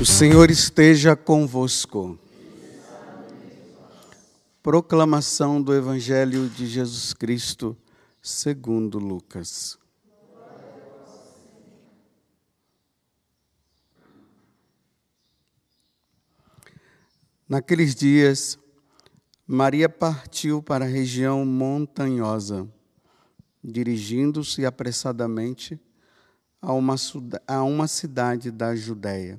O 0.00 0.06
Senhor 0.06 0.50
esteja 0.50 1.14
convosco. 1.14 2.18
Proclamação 4.62 5.60
do 5.60 5.74
Evangelho 5.74 6.48
de 6.48 6.66
Jesus 6.66 7.12
Cristo, 7.12 7.76
segundo 8.22 8.98
Lucas. 8.98 9.78
Naqueles 17.46 17.94
dias, 17.94 18.58
Maria 19.46 19.86
partiu 19.86 20.62
para 20.62 20.86
a 20.86 20.88
região 20.88 21.44
montanhosa, 21.44 22.66
dirigindo-se 23.62 24.64
apressadamente 24.64 25.78
a 26.62 26.72
uma, 26.72 26.94
a 27.46 27.62
uma 27.62 27.86
cidade 27.86 28.50
da 28.50 28.74
Judéia. 28.74 29.38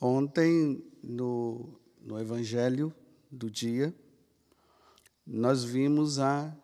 Ontem, 0.00 0.82
no, 1.02 1.78
no 2.00 2.18
Evangelho 2.18 2.94
do 3.30 3.50
dia, 3.50 3.94
nós 5.26 5.62
vimos 5.62 6.18
a, 6.18 6.56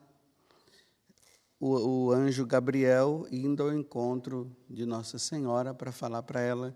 o, 1.61 2.07
o 2.07 2.12
anjo 2.12 2.47
Gabriel 2.47 3.27
indo 3.31 3.62
ao 3.62 3.75
encontro 3.75 4.51
de 4.70 4.87
Nossa 4.87 5.19
Senhora 5.19 5.75
para 5.75 5.92
falar 5.92 6.23
para 6.23 6.41
ela 6.41 6.75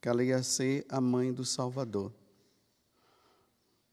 que 0.00 0.08
ela 0.08 0.24
ia 0.24 0.42
ser 0.42 0.84
a 0.88 1.00
mãe 1.00 1.32
do 1.32 1.44
Salvador. 1.44 2.12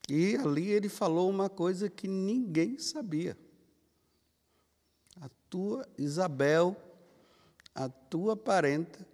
E 0.09 0.35
ali 0.37 0.71
ele 0.71 0.89
falou 0.89 1.29
uma 1.29 1.49
coisa 1.49 1.87
que 1.87 2.07
ninguém 2.07 2.79
sabia. 2.79 3.37
A 5.21 5.29
tua 5.47 5.87
Isabel, 5.99 6.75
a 7.75 7.87
tua 7.87 8.35
parenta, 8.35 9.07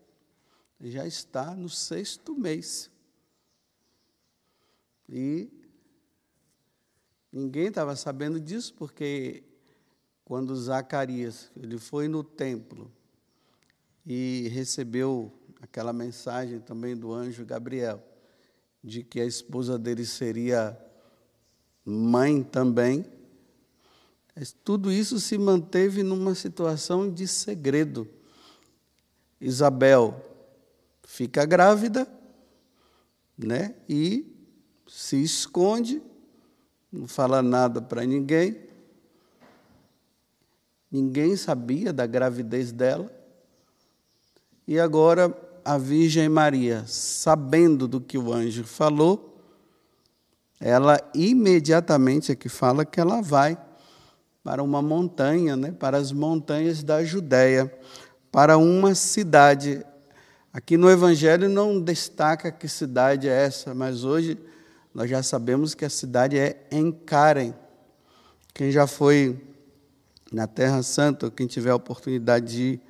já 0.79 1.05
está 1.05 1.55
no 1.55 1.69
sexto 1.69 2.35
mês. 2.35 2.89
E 5.09 5.49
ninguém 7.31 7.67
estava 7.67 7.95
sabendo 7.95 8.39
disso, 8.39 8.73
porque 8.73 9.43
quando 10.23 10.55
Zacarias 10.55 11.49
ele 11.55 11.77
foi 11.77 12.07
no 12.07 12.23
templo 12.23 12.91
e 14.05 14.49
recebeu 14.49 15.33
aquela 15.61 15.93
mensagem 15.93 16.59
também 16.59 16.95
do 16.95 17.13
anjo 17.13 17.45
Gabriel, 17.45 18.03
de 18.83 19.03
que 19.03 19.19
a 19.19 19.25
esposa 19.25 19.77
dele 19.79 20.05
seria 20.05 20.77
mãe 21.83 22.43
também, 22.43 23.05
tudo 24.63 24.91
isso 24.91 25.19
se 25.19 25.37
manteve 25.37 26.03
numa 26.03 26.35
situação 26.35 27.11
de 27.11 27.27
segredo. 27.27 28.07
Isabel 29.41 30.36
fica 31.07 31.45
grávida, 31.45 32.05
né? 33.37 33.73
E 33.87 34.27
se 34.85 35.23
esconde, 35.23 36.01
não 36.91 37.07
fala 37.07 37.41
nada 37.41 37.81
para 37.81 38.05
ninguém. 38.05 38.57
Ninguém 40.91 41.35
sabia 41.37 41.93
da 41.93 42.05
gravidez 42.05 42.71
dela. 42.73 43.11
E 44.67 44.77
agora 44.77 45.33
a 45.63 45.77
Virgem 45.77 46.27
Maria, 46.27 46.83
sabendo 46.85 47.87
do 47.87 48.01
que 48.01 48.17
o 48.17 48.33
anjo 48.33 48.65
falou, 48.65 49.41
ela 50.59 50.99
imediatamente 51.15 52.33
é 52.33 52.35
que 52.35 52.49
fala 52.49 52.85
que 52.85 52.99
ela 52.99 53.21
vai 53.21 53.57
para 54.43 54.61
uma 54.61 54.81
montanha, 54.81 55.55
né, 55.55 55.71
para 55.71 55.97
as 55.97 56.11
montanhas 56.11 56.83
da 56.83 57.03
Judéia, 57.03 57.73
para 58.31 58.57
uma 58.57 58.93
cidade 58.93 59.85
Aqui 60.53 60.77
no 60.77 60.89
Evangelho 60.89 61.49
não 61.49 61.79
destaca 61.79 62.51
que 62.51 62.67
cidade 62.67 63.27
é 63.27 63.45
essa, 63.45 63.75
mas 63.75 64.03
hoje 64.03 64.37
nós 64.93 65.09
já 65.09 65.21
sabemos 65.21 65.75
que 65.75 65.85
a 65.85 65.89
cidade 65.89 66.37
é 66.37 66.65
Encaren. 66.71 67.53
Quem 68.53 68.71
já 68.71 68.87
foi 68.87 69.39
na 70.31 70.47
Terra 70.47 70.81
Santa, 70.81 71.29
quem 71.29 71.45
tiver 71.45 71.69
a 71.69 71.75
oportunidade 71.75 72.47
de 72.47 72.63
ir 72.63 72.81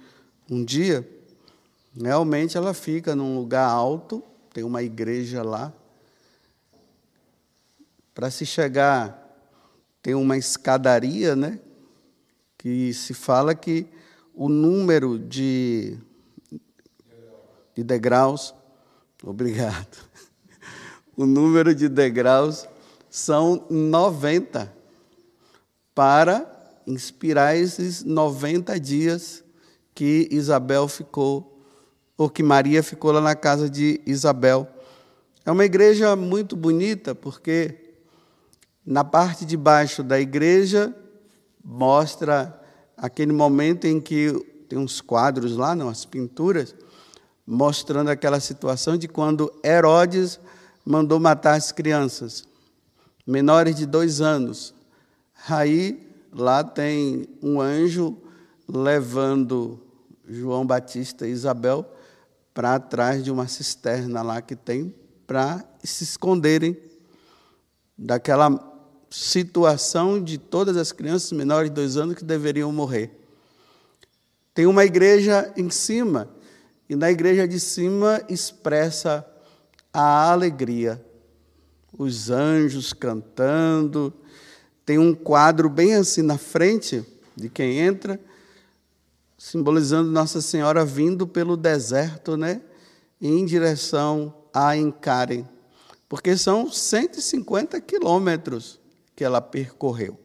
um 0.49 0.63
dia, 0.63 1.07
realmente 1.93 2.55
ela 2.55 2.73
fica 2.73 3.15
num 3.15 3.37
lugar 3.37 3.67
alto, 3.67 4.23
tem 4.53 4.63
uma 4.63 4.81
igreja 4.81 5.43
lá. 5.43 5.73
Para 8.13 8.31
se 8.31 8.45
chegar, 8.45 9.23
tem 10.01 10.15
uma 10.15 10.37
escadaria, 10.37 11.35
né? 11.35 11.59
Que 12.57 12.93
se 12.93 13.13
fala 13.13 13.53
que 13.53 13.85
o 14.33 14.47
número 14.47 15.19
de 15.19 15.97
de 17.77 17.83
degraus. 17.83 18.55
Obrigado. 19.23 19.97
O 21.15 21.27
número 21.27 21.75
de 21.75 21.87
degraus 21.87 22.67
são 23.07 23.65
90 23.69 24.73
para 25.93 26.45
inspirar 26.87 27.55
esses 27.55 28.03
90 28.03 28.79
dias 28.79 29.43
que 29.93 30.27
Isabel 30.31 30.87
ficou, 30.87 31.63
ou 32.17 32.29
que 32.29 32.41
Maria 32.41 32.81
ficou 32.81 33.11
lá 33.11 33.21
na 33.21 33.35
casa 33.35 33.69
de 33.69 34.01
Isabel. 34.07 34.67
É 35.45 35.51
uma 35.51 35.65
igreja 35.65 36.15
muito 36.15 36.55
bonita, 36.55 37.13
porque 37.13 37.95
na 38.83 39.03
parte 39.03 39.45
de 39.45 39.55
baixo 39.55 40.01
da 40.01 40.19
igreja 40.19 40.95
mostra 41.63 42.59
aquele 42.95 43.33
momento 43.33 43.85
em 43.85 44.01
que 44.01 44.33
tem 44.67 44.79
uns 44.79 44.99
quadros 44.99 45.55
lá, 45.55 45.75
não, 45.75 45.89
as 45.89 46.05
pinturas, 46.05 46.75
mostrando 47.47 48.09
aquela 48.09 48.41
situação 48.41 48.97
de 48.97 49.07
quando 49.07 49.53
Herodes 49.63 50.37
mandou 50.85 51.17
matar 51.17 51.55
as 51.55 51.71
crianças, 51.71 52.45
menores 53.25 53.73
de 53.73 53.85
dois 53.85 54.19
anos. 54.19 54.73
Aí 55.47 56.05
lá 56.33 56.61
tem 56.61 57.25
um 57.41 57.61
anjo 57.61 58.17
levando 58.67 59.79
João 60.27 60.67
Batista 60.67 61.25
e 61.25 61.31
Isabel 61.31 61.89
para 62.53 62.77
trás 62.81 63.23
de 63.23 63.31
uma 63.31 63.47
cisterna 63.47 64.21
lá 64.21 64.41
que 64.41 64.55
tem 64.55 64.93
para 65.25 65.63
se 65.81 66.03
esconderem 66.03 66.75
daquela 67.97 68.75
situação 69.09 70.21
de 70.21 70.37
todas 70.37 70.75
as 70.75 70.91
crianças 70.91 71.31
menores 71.31 71.69
de 71.69 71.75
dois 71.75 71.95
anos 71.95 72.15
que 72.15 72.25
deveriam 72.25 72.71
morrer. 72.73 73.11
Tem 74.53 74.65
uma 74.65 74.83
igreja 74.83 75.53
em 75.55 75.69
cima 75.69 76.29
e 76.89 76.95
na 76.95 77.11
igreja 77.11 77.47
de 77.47 77.59
cima 77.59 78.21
expressa 78.29 79.25
a 79.91 80.31
alegria. 80.31 81.03
Os 81.97 82.29
anjos 82.29 82.93
cantando. 82.93 84.13
Tem 84.85 84.97
um 84.97 85.13
quadro 85.13 85.69
bem 85.69 85.95
assim 85.95 86.21
na 86.21 86.37
frente 86.37 87.03
de 87.35 87.49
quem 87.49 87.79
entra, 87.79 88.19
simbolizando 89.37 90.09
Nossa 90.09 90.41
Senhora 90.41 90.85
vindo 90.85 91.27
pelo 91.27 91.57
deserto, 91.57 92.37
né? 92.37 92.61
Em 93.21 93.45
direção 93.45 94.33
a 94.53 94.77
Encaren. 94.77 95.45
Porque 96.07 96.37
são 96.37 96.71
150 96.71 97.81
quilômetros 97.81 98.79
que 99.15 99.23
ela 99.23 99.41
percorreu 99.41 100.17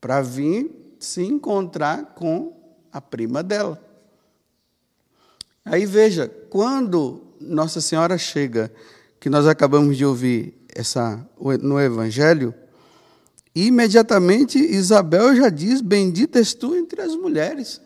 para 0.00 0.22
vir 0.22 0.94
se 0.98 1.22
encontrar 1.22 2.14
com 2.14 2.56
a 2.90 3.00
prima 3.00 3.42
dela. 3.42 3.89
Aí 5.64 5.86
veja, 5.86 6.28
quando 6.48 7.22
Nossa 7.40 7.80
Senhora 7.80 8.16
chega, 8.16 8.72
que 9.18 9.28
nós 9.28 9.46
acabamos 9.46 9.96
de 9.96 10.04
ouvir 10.04 10.54
essa, 10.74 11.24
no 11.60 11.78
Evangelho, 11.78 12.54
imediatamente 13.54 14.58
Isabel 14.58 15.36
já 15.36 15.48
diz: 15.48 15.80
Bendita 15.80 16.38
és 16.38 16.54
tu 16.54 16.74
entre 16.74 17.02
as 17.02 17.14
mulheres. 17.14 17.80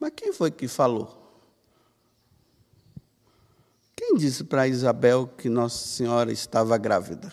Mas 0.00 0.12
quem 0.16 0.32
foi 0.32 0.50
que 0.50 0.66
falou? 0.66 1.22
Quem 3.94 4.16
disse 4.16 4.42
para 4.42 4.66
Isabel 4.66 5.30
que 5.38 5.48
Nossa 5.48 5.86
Senhora 5.86 6.32
estava 6.32 6.76
grávida? 6.76 7.32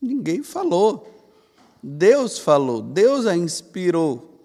Ninguém 0.00 0.42
falou. 0.42 1.12
Deus 1.82 2.38
falou, 2.38 2.82
Deus 2.82 3.26
a 3.26 3.36
inspirou. 3.36 4.35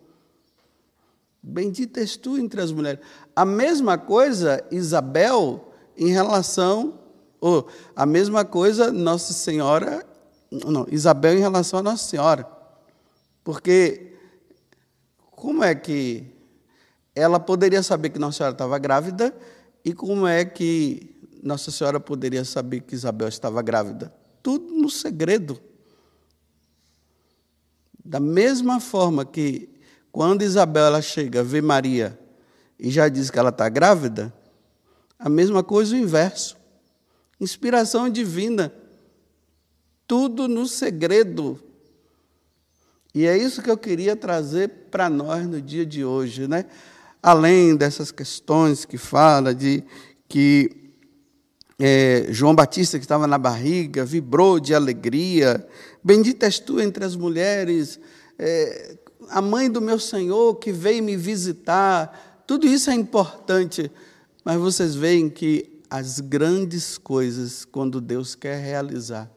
Bendita 1.44 2.00
és 2.00 2.16
tu 2.16 2.38
entre 2.38 2.62
as 2.62 2.72
mulheres. 2.72 3.00
A 3.36 3.44
mesma 3.44 3.98
coisa, 3.98 4.64
Isabel, 4.72 5.74
em 5.98 6.12
relação. 6.12 7.00
Ou, 7.40 7.68
a 7.96 8.06
mesma 8.06 8.46
coisa, 8.46 8.92
Nossa 8.92 9.34
Senhora. 9.34 10.06
Não, 10.52 10.86
Isabel 10.92 11.36
em 11.36 11.40
relação 11.40 11.80
a 11.80 11.84
Nossa 11.84 12.08
Senhora. 12.08 12.48
Porque 13.44 14.14
como 15.32 15.64
é 15.64 15.74
que 15.74 16.28
ela 17.16 17.40
poderia 17.40 17.82
saber 17.82 18.10
que 18.10 18.20
Nossa 18.20 18.38
Senhora 18.38 18.54
estava 18.54 18.78
grávida 18.78 19.36
e 19.84 19.94
como 19.94 20.28
é 20.28 20.46
que 20.46 21.16
Nossa 21.42 21.72
Senhora 21.72 22.00
poderia 22.00 22.46
saber 22.46 22.82
que 22.82 22.94
Isabel 22.94 23.28
estava 23.28 23.64
grávida? 23.64 24.14
Tudo 24.44 24.72
no 24.76 24.90
segredo. 24.90 25.60
Da 28.06 28.20
mesma 28.20 28.80
forma 28.80 29.26
que 29.26 29.71
quando 30.12 30.42
Isabel 30.42 30.86
ela 30.86 31.02
chega, 31.02 31.44
vê 31.44 31.62
Maria 31.62 32.20
e 32.80 32.90
já 32.90 33.08
diz 33.08 33.30
que 33.30 33.40
ela 33.40 33.50
está 33.50 33.70
grávida, 33.70 34.34
a 35.18 35.30
mesma 35.30 35.64
coisa 35.64 35.96
o 35.96 35.98
inverso. 35.98 36.58
Inspiração 37.40 38.10
divina. 38.10 38.74
Tudo 40.08 40.48
no 40.48 40.68
segredo. 40.68 41.62
E 43.14 43.26
é 43.26 43.38
isso 43.38 43.62
que 43.62 43.70
eu 43.70 43.78
queria 43.78 44.16
trazer 44.16 44.70
para 44.90 45.10
nós 45.10 45.46
no 45.48 45.62
dia 45.62 45.86
de 45.86 46.04
hoje, 46.04 46.48
né? 46.48 46.66
Além 47.22 47.76
dessas 47.76 48.12
questões 48.12 48.84
que 48.84 48.98
fala 48.98 49.54
de 49.54 49.84
que 50.28 50.82
é, 51.80 52.28
João 52.30 52.56
Batista, 52.56 52.98
que 52.98 53.06
estava 53.06 53.28
na 53.28 53.38
barriga, 53.38 54.06
vibrou 54.06 54.60
de 54.60 54.74
alegria. 54.74 55.68
Bendita 56.04 56.46
és 56.46 56.60
tu 56.60 56.80
entre 56.80 57.04
as 57.04 57.16
mulheres, 57.16 58.00
é, 58.40 58.98
a 59.30 59.42
mãe 59.42 59.70
do 59.70 59.82
meu 59.82 60.00
Senhor 60.00 60.56
que 60.56 60.72
veio 60.72 61.04
me 61.04 61.16
visitar. 61.16 62.44
Tudo 62.48 62.68
isso 62.68 62.90
é 62.90 62.94
importante, 62.94 63.92
mas 64.44 64.60
vocês 64.60 64.96
veem 64.96 65.30
que 65.30 65.82
as 65.90 66.20
grandes 66.20 66.98
coisas, 66.98 67.66
quando 67.66 68.00
Deus 68.00 68.34
quer 68.34 68.62
realizar, 68.62 69.30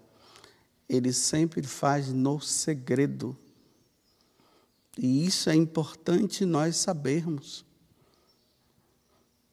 Ele 0.88 1.12
sempre 1.12 1.62
faz 1.62 2.12
no 2.12 2.40
segredo. 2.40 3.36
E 4.96 5.26
isso 5.26 5.50
é 5.50 5.54
importante 5.54 6.44
nós 6.44 6.76
sabermos. 6.76 7.64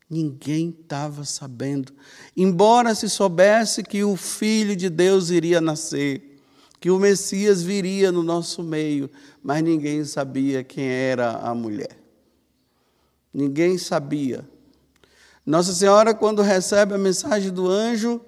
Ninguém 0.07 0.75
estava 0.77 1.23
sabendo. 1.23 1.93
Embora 2.35 2.93
se 2.93 3.09
soubesse 3.09 3.81
que 3.81 4.03
o 4.03 4.15
Filho 4.17 4.75
de 4.75 4.89
Deus 4.89 5.29
iria 5.29 5.61
nascer, 5.61 6.30
que 6.81 6.89
o 6.89 6.97
Messias 6.97 7.61
viria 7.61 8.11
no 8.11 8.23
nosso 8.23 8.63
meio, 8.63 9.07
mas 9.43 9.63
ninguém 9.63 10.03
sabia 10.03 10.63
quem 10.63 10.83
era 10.83 11.33
a 11.37 11.53
mulher. 11.53 11.95
Ninguém 13.31 13.77
sabia. 13.77 14.43
Nossa 15.45 15.73
Senhora, 15.73 16.11
quando 16.15 16.41
recebe 16.41 16.95
a 16.95 16.97
mensagem 16.97 17.51
do 17.51 17.69
anjo, 17.69 18.19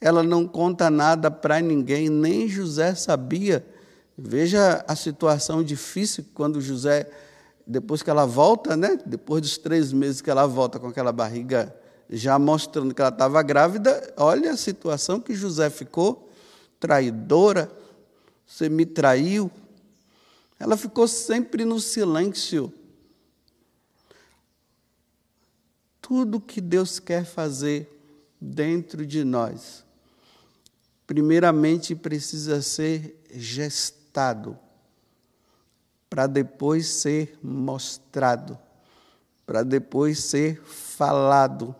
ela 0.00 0.22
não 0.22 0.48
conta 0.48 0.88
nada 0.88 1.30
para 1.30 1.60
ninguém, 1.60 2.08
nem 2.08 2.48
José 2.48 2.94
sabia. 2.94 3.64
Veja 4.16 4.82
a 4.88 4.96
situação 4.96 5.62
difícil 5.62 6.24
quando 6.32 6.62
José 6.62 7.10
depois 7.66 8.02
que 8.02 8.08
ela 8.08 8.24
volta, 8.24 8.74
né? 8.74 8.98
Depois 9.04 9.42
dos 9.42 9.58
três 9.58 9.92
meses 9.92 10.22
que 10.22 10.30
ela 10.30 10.46
volta 10.46 10.78
com 10.78 10.86
aquela 10.86 11.12
barriga 11.12 11.74
já 12.08 12.38
mostrando 12.38 12.94
que 12.94 13.02
ela 13.02 13.10
estava 13.10 13.42
grávida, 13.42 14.14
olha 14.16 14.52
a 14.52 14.56
situação 14.56 15.20
que 15.20 15.34
José 15.34 15.68
ficou, 15.68 16.25
traidora, 16.78 17.70
você 18.46 18.68
me 18.68 18.86
traiu. 18.86 19.50
Ela 20.58 20.76
ficou 20.76 21.06
sempre 21.06 21.64
no 21.64 21.80
silêncio. 21.80 22.72
Tudo 26.00 26.40
que 26.40 26.60
Deus 26.60 26.98
quer 26.98 27.24
fazer 27.24 27.92
dentro 28.40 29.04
de 29.04 29.24
nós, 29.24 29.84
primeiramente 31.06 31.94
precisa 31.94 32.62
ser 32.62 33.20
gestado 33.34 34.58
para 36.08 36.26
depois 36.26 36.86
ser 36.86 37.38
mostrado, 37.42 38.58
para 39.44 39.62
depois 39.62 40.20
ser 40.20 40.60
falado. 40.62 41.74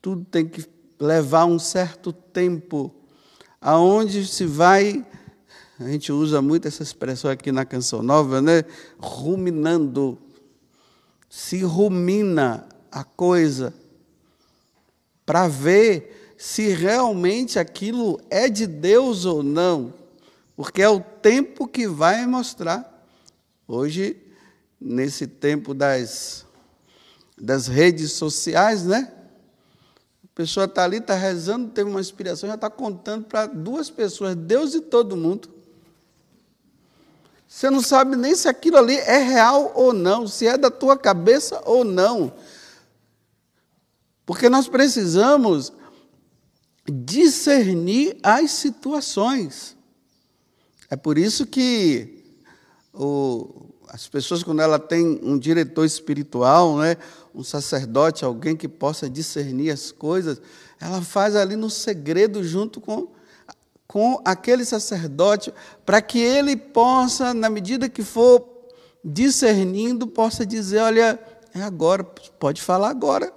Tudo 0.00 0.24
tem 0.24 0.46
que 0.46 0.64
levar 1.00 1.46
um 1.46 1.58
certo 1.58 2.12
tempo, 2.12 2.94
aonde 3.60 4.26
se 4.26 4.44
vai, 4.44 5.04
a 5.78 5.88
gente 5.88 6.12
usa 6.12 6.40
muito 6.40 6.68
essa 6.68 6.82
expressão 6.82 7.30
aqui 7.30 7.50
na 7.52 7.64
canção 7.64 8.02
nova, 8.02 8.40
né? 8.40 8.64
Ruminando, 8.98 10.18
se 11.28 11.62
rumina 11.62 12.66
a 12.90 13.04
coisa 13.04 13.74
para 15.24 15.48
ver 15.48 16.34
se 16.38 16.68
realmente 16.68 17.58
aquilo 17.58 18.20
é 18.30 18.48
de 18.48 18.66
Deus 18.66 19.24
ou 19.24 19.42
não 19.42 19.92
porque 20.56 20.80
é 20.80 20.88
o 20.88 21.00
tempo 21.00 21.68
que 21.68 21.86
vai 21.86 22.26
mostrar. 22.26 23.06
Hoje, 23.68 24.16
nesse 24.80 25.26
tempo 25.26 25.74
das, 25.74 26.46
das 27.38 27.66
redes 27.66 28.12
sociais, 28.12 28.84
né? 28.84 29.12
A 30.36 30.42
pessoa 30.44 30.66
está 30.66 30.84
ali, 30.84 30.98
está 30.98 31.14
rezando, 31.14 31.70
teve 31.70 31.88
uma 31.88 31.98
inspiração, 31.98 32.46
já 32.46 32.56
está 32.56 32.68
contando 32.68 33.24
para 33.24 33.46
duas 33.46 33.88
pessoas, 33.88 34.36
Deus 34.36 34.74
e 34.74 34.82
todo 34.82 35.16
mundo. 35.16 35.48
Você 37.48 37.70
não 37.70 37.80
sabe 37.80 38.16
nem 38.16 38.34
se 38.34 38.46
aquilo 38.46 38.76
ali 38.76 38.98
é 38.98 39.16
real 39.16 39.72
ou 39.74 39.94
não, 39.94 40.28
se 40.28 40.46
é 40.46 40.58
da 40.58 40.70
tua 40.70 40.94
cabeça 40.94 41.62
ou 41.64 41.84
não. 41.84 42.34
Porque 44.26 44.50
nós 44.50 44.68
precisamos 44.68 45.72
discernir 46.86 48.18
as 48.22 48.50
situações. 48.50 49.74
É 50.90 50.96
por 50.96 51.16
isso 51.16 51.46
que 51.46 52.22
o, 52.92 53.72
as 53.88 54.08
pessoas, 54.08 54.42
quando 54.42 54.60
ela 54.60 54.78
tem 54.78 55.20
um 55.22 55.38
diretor 55.38 55.84
espiritual, 55.84 56.78
né, 56.78 56.96
um 57.34 57.42
sacerdote, 57.42 58.24
alguém 58.24 58.56
que 58.56 58.68
possa 58.68 59.08
discernir 59.08 59.70
as 59.70 59.92
coisas, 59.92 60.40
ela 60.80 61.00
faz 61.00 61.36
ali 61.36 61.56
no 61.56 61.70
segredo 61.70 62.42
junto 62.42 62.80
com, 62.80 63.08
com 63.86 64.20
aquele 64.24 64.64
sacerdote, 64.64 65.52
para 65.84 66.02
que 66.02 66.18
ele 66.18 66.56
possa, 66.56 67.32
na 67.32 67.48
medida 67.48 67.88
que 67.88 68.02
for 68.02 68.56
discernindo, 69.04 70.06
possa 70.06 70.44
dizer: 70.44 70.78
olha, 70.78 71.18
é 71.54 71.62
agora, 71.62 72.04
pode 72.04 72.60
falar 72.60 72.90
agora. 72.90 73.32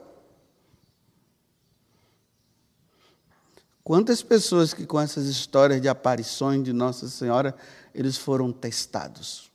Quantas 3.83 4.21
pessoas 4.21 4.73
que 4.73 4.85
com 4.85 4.99
essas 4.99 5.25
histórias 5.25 5.81
de 5.81 5.89
aparições 5.89 6.63
de 6.63 6.71
Nossa 6.71 7.07
Senhora, 7.07 7.55
eles 7.93 8.17
foram 8.17 8.51
testados? 8.51 9.48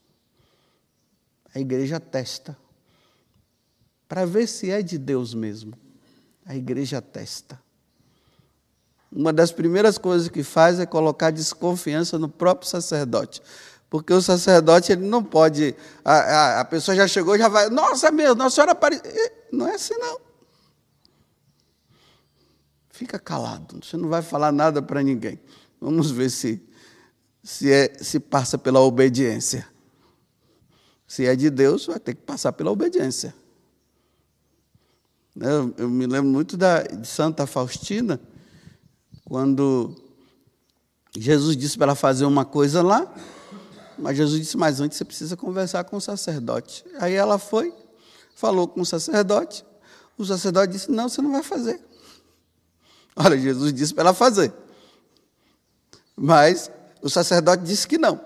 A 1.54 1.60
igreja 1.60 2.00
testa. 2.00 2.56
Para 4.08 4.26
ver 4.26 4.46
se 4.46 4.70
é 4.70 4.82
de 4.82 4.98
Deus 4.98 5.34
mesmo. 5.34 5.74
A 6.44 6.54
igreja 6.54 7.00
testa. 7.00 7.60
Uma 9.10 9.32
das 9.32 9.52
primeiras 9.52 9.96
coisas 9.96 10.28
que 10.28 10.42
faz 10.42 10.80
é 10.80 10.86
colocar 10.86 11.30
desconfiança 11.30 12.18
no 12.18 12.28
próprio 12.28 12.68
sacerdote. 12.68 13.40
Porque 13.88 14.12
o 14.12 14.20
sacerdote 14.20 14.90
ele 14.90 15.06
não 15.06 15.22
pode. 15.22 15.74
A, 16.04 16.12
a, 16.12 16.60
a 16.60 16.64
pessoa 16.64 16.96
já 16.96 17.06
chegou 17.06 17.38
já 17.38 17.48
vai. 17.48 17.70
Nossa, 17.70 18.10
meu, 18.10 18.34
Nossa 18.34 18.56
Senhora 18.56 18.72
apareceu. 18.72 19.04
Não 19.52 19.68
é 19.68 19.76
assim, 19.76 19.94
não. 19.98 20.20
Fica 22.90 23.18
calado, 23.18 23.80
você 23.82 23.96
não 23.96 24.08
vai 24.08 24.22
falar 24.22 24.52
nada 24.52 24.80
para 24.80 25.02
ninguém. 25.02 25.40
Vamos 25.80 26.10
ver 26.10 26.30
se, 26.30 26.62
se, 27.42 27.72
é, 27.72 27.92
se 28.00 28.20
passa 28.20 28.56
pela 28.56 28.80
obediência. 28.80 29.66
Se 31.06 31.26
é 31.26 31.36
de 31.36 31.50
Deus, 31.50 31.86
vai 31.86 32.00
ter 32.00 32.14
que 32.14 32.22
passar 32.22 32.52
pela 32.52 32.70
obediência. 32.70 33.34
Eu, 35.38 35.74
eu 35.78 35.88
me 35.88 36.06
lembro 36.06 36.30
muito 36.30 36.56
da, 36.56 36.82
de 36.82 37.06
Santa 37.06 37.46
Faustina, 37.46 38.20
quando 39.24 39.94
Jesus 41.16 41.56
disse 41.56 41.76
para 41.76 41.88
ela 41.88 41.94
fazer 41.94 42.24
uma 42.24 42.44
coisa 42.44 42.82
lá, 42.82 43.12
mas 43.98 44.16
Jesus 44.16 44.40
disse: 44.40 44.56
Mas 44.56 44.80
antes 44.80 44.98
você 44.98 45.04
precisa 45.04 45.36
conversar 45.36 45.84
com 45.84 45.96
o 45.96 46.00
sacerdote. 46.00 46.84
Aí 46.98 47.14
ela 47.14 47.38
foi, 47.38 47.72
falou 48.34 48.68
com 48.68 48.80
o 48.80 48.86
sacerdote. 48.86 49.64
O 50.16 50.24
sacerdote 50.24 50.72
disse: 50.72 50.90
Não, 50.90 51.08
você 51.08 51.20
não 51.20 51.32
vai 51.32 51.42
fazer. 51.42 51.80
Olha, 53.16 53.38
Jesus 53.38 53.72
disse 53.72 53.94
para 53.94 54.04
ela 54.04 54.14
fazer. 54.14 54.52
Mas 56.16 56.70
o 57.02 57.08
sacerdote 57.08 57.64
disse 57.64 57.86
que 57.86 57.98
não. 57.98 58.20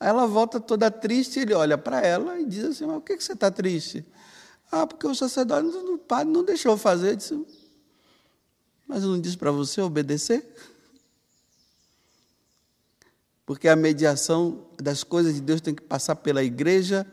Aí 0.00 0.08
ela 0.08 0.26
volta 0.26 0.58
toda 0.58 0.90
triste, 0.90 1.38
ele 1.40 1.52
olha 1.52 1.76
para 1.76 2.00
ela 2.00 2.40
e 2.40 2.46
diz 2.46 2.64
assim: 2.64 2.86
Mas 2.86 2.96
por 2.96 3.04
que 3.04 3.20
você 3.20 3.34
está 3.34 3.50
triste? 3.50 4.02
Ah, 4.72 4.86
porque 4.86 5.06
o 5.06 5.14
sacerdote, 5.14 5.68
o 5.68 5.98
padre 5.98 6.32
não 6.32 6.42
deixou 6.42 6.76
fazer. 6.78 7.10
Eu 7.10 7.16
disse, 7.16 7.46
Mas 8.88 9.02
eu 9.02 9.10
não 9.10 9.20
disse 9.20 9.36
para 9.36 9.50
você 9.50 9.82
obedecer? 9.82 10.54
Porque 13.44 13.68
a 13.68 13.76
mediação 13.76 14.64
das 14.80 15.04
coisas 15.04 15.34
de 15.34 15.40
Deus 15.40 15.60
tem 15.60 15.74
que 15.74 15.82
passar 15.82 16.16
pela 16.16 16.42
igreja. 16.42 17.06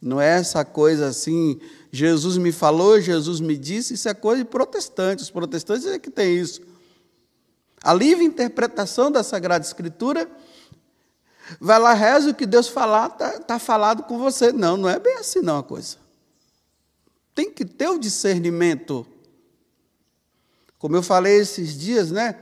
Não 0.00 0.20
é 0.20 0.38
essa 0.38 0.64
coisa 0.64 1.08
assim, 1.08 1.60
Jesus 1.92 2.36
me 2.36 2.50
falou, 2.50 3.00
Jesus 3.00 3.40
me 3.40 3.56
disse, 3.56 3.94
isso 3.94 4.08
é 4.08 4.14
coisa 4.14 4.42
de 4.42 4.48
protestantes. 4.48 5.26
Os 5.26 5.30
protestantes 5.30 5.86
é 5.86 5.98
que 5.98 6.10
tem 6.10 6.36
isso. 6.36 6.60
A 7.84 7.92
livre 7.92 8.24
interpretação 8.24 9.10
da 9.10 9.22
Sagrada 9.22 9.64
Escritura, 9.64 10.28
vai 11.60 11.78
lá, 11.78 11.92
reza 11.94 12.30
o 12.30 12.34
que 12.34 12.46
Deus 12.46 12.68
falar, 12.68 13.08
está 13.08 13.38
tá 13.40 13.58
falado 13.58 14.02
com 14.04 14.18
você. 14.18 14.52
Não, 14.52 14.76
não 14.76 14.88
é 14.88 14.98
bem 14.98 15.16
assim 15.18 15.40
não 15.40 15.58
a 15.58 15.62
coisa. 15.62 15.96
Tem 17.34 17.50
que 17.50 17.64
ter 17.64 17.88
o 17.88 17.98
discernimento. 17.98 19.06
Como 20.78 20.96
eu 20.96 21.02
falei 21.02 21.36
esses 21.36 21.78
dias, 21.78 22.10
né? 22.10 22.40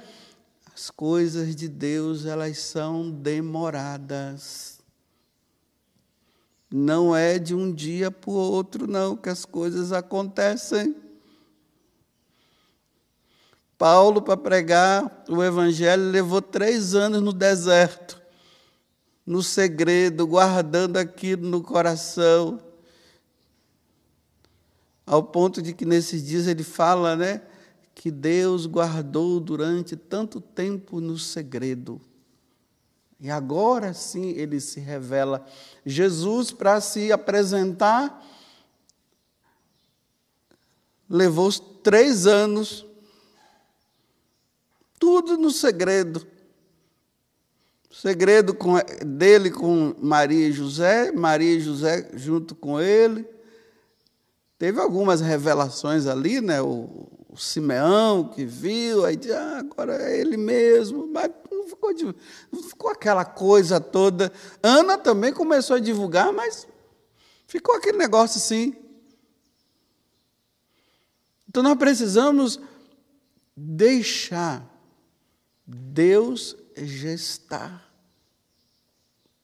As 0.74 0.90
coisas 0.90 1.54
de 1.54 1.68
Deus, 1.68 2.24
elas 2.24 2.58
são 2.58 3.10
demoradas. 3.10 4.80
Não 6.70 7.14
é 7.14 7.38
de 7.38 7.54
um 7.54 7.72
dia 7.72 8.10
para 8.10 8.30
o 8.30 8.34
outro, 8.34 8.86
não, 8.86 9.16
que 9.16 9.28
as 9.28 9.44
coisas 9.44 9.92
acontecem. 9.92 10.94
Paulo, 13.76 14.20
para 14.20 14.36
pregar 14.36 15.24
o 15.28 15.42
Evangelho, 15.42 16.10
levou 16.10 16.42
três 16.42 16.94
anos 16.94 17.22
no 17.22 17.32
deserto, 17.32 18.19
no 19.30 19.44
segredo, 19.44 20.26
guardando 20.26 20.96
aquilo 20.96 21.48
no 21.48 21.62
coração, 21.62 22.60
ao 25.06 25.22
ponto 25.22 25.62
de 25.62 25.72
que 25.72 25.84
nesses 25.84 26.26
dias 26.26 26.48
ele 26.48 26.64
fala, 26.64 27.14
né? 27.14 27.40
que 27.94 28.10
Deus 28.10 28.66
guardou 28.66 29.38
durante 29.38 29.94
tanto 29.94 30.40
tempo 30.40 31.00
no 31.00 31.16
segredo. 31.16 32.00
E 33.20 33.30
agora 33.30 33.94
sim 33.94 34.30
ele 34.30 34.58
se 34.58 34.80
revela. 34.80 35.46
Jesus, 35.86 36.50
para 36.50 36.80
se 36.80 37.12
apresentar, 37.12 38.26
levou 41.08 41.52
três 41.52 42.26
anos, 42.26 42.84
tudo 44.98 45.38
no 45.38 45.52
segredo. 45.52 46.26
Segredo 47.90 48.56
dele 49.04 49.50
com 49.50 49.94
Maria 49.98 50.48
e 50.48 50.52
José, 50.52 51.10
Maria 51.10 51.56
e 51.56 51.60
José 51.60 52.08
junto 52.14 52.54
com 52.54 52.80
ele. 52.80 53.26
Teve 54.56 54.80
algumas 54.80 55.20
revelações 55.20 56.06
ali, 56.06 56.40
né? 56.40 56.62
O, 56.62 57.08
o 57.28 57.36
Simeão 57.36 58.28
que 58.28 58.44
viu, 58.44 59.04
aí 59.04 59.16
disse, 59.16 59.32
ah, 59.32 59.58
agora 59.58 59.96
é 60.02 60.20
ele 60.20 60.36
mesmo, 60.36 61.06
mas 61.06 61.30
não 61.50 61.66
ficou, 61.66 61.90
não 62.52 62.62
ficou 62.62 62.90
aquela 62.90 63.24
coisa 63.24 63.80
toda. 63.80 64.32
Ana 64.62 64.96
também 64.96 65.32
começou 65.32 65.76
a 65.76 65.80
divulgar, 65.80 66.32
mas 66.32 66.68
ficou 67.46 67.74
aquele 67.74 67.98
negócio 67.98 68.38
assim. 68.38 68.76
Então 71.48 71.62
nós 71.62 71.76
precisamos 71.76 72.60
deixar 73.56 74.64
Deus 75.66 76.56
gestar, 76.84 77.90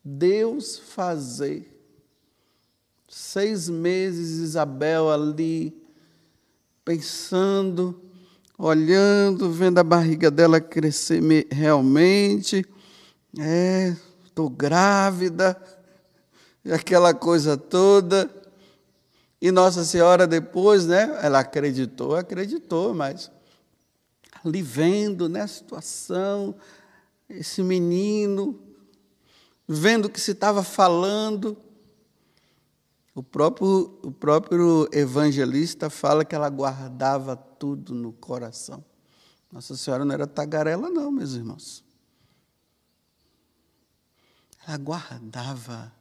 Deus 0.05 0.78
fazer. 0.78 1.73
Seis 3.09 3.69
meses 3.69 4.38
Isabel 4.38 5.11
ali, 5.11 5.76
pensando, 6.85 8.00
olhando, 8.59 9.50
vendo 9.50 9.78
a 9.78 9.85
barriga 9.85 10.31
dela 10.31 10.61
crescer 10.61 11.21
realmente. 11.50 12.64
É, 13.38 13.95
estou 14.25 14.49
grávida, 14.49 15.61
aquela 16.73 17.14
coisa 17.14 17.57
toda. 17.57 18.31
E 19.40 19.50
Nossa 19.50 19.85
Senhora 19.85 20.26
depois, 20.26 20.87
né? 20.87 21.19
Ela 21.23 21.40
acreditou, 21.40 22.16
acreditou, 22.16 22.95
mas 22.95 23.31
ali 24.45 24.62
vendo, 24.62 25.28
né, 25.28 25.43
a 25.43 25.49
situação, 25.49 26.55
esse 27.28 27.62
menino, 27.62 28.61
vendo 29.66 30.06
o 30.06 30.11
que 30.11 30.21
se 30.21 30.33
estava 30.33 30.62
falando, 30.62 31.56
o 33.14 33.23
próprio, 33.23 33.99
o 34.02 34.12
próprio 34.12 34.88
evangelista 34.92 35.88
fala 35.88 36.25
que 36.25 36.35
ela 36.35 36.50
guardava 36.50 37.35
tudo 37.35 37.95
no 37.95 38.12
coração. 38.12 38.85
Nossa 39.50 39.76
Senhora 39.76 40.04
não 40.04 40.12
era 40.12 40.26
tagarela, 40.26 40.90
não, 40.90 41.11
meus 41.11 41.33
irmãos. 41.33 41.83
Ela 44.66 44.76
guardava 44.76 45.92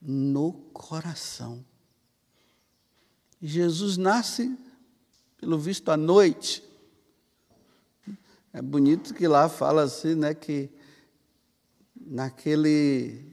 no 0.00 0.52
coração. 0.52 1.64
Jesus 3.40 3.96
nasce, 3.96 4.54
pelo 5.38 5.58
visto, 5.58 5.90
à 5.90 5.96
noite. 5.96 6.62
É 8.52 8.60
bonito 8.60 9.14
que 9.14 9.28
lá 9.28 9.48
fala 9.48 9.82
assim, 9.82 10.14
né, 10.14 10.34
que 10.34 10.70
naquele 11.94 13.30